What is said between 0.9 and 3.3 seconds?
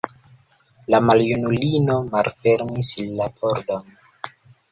La maljunulino malfermis la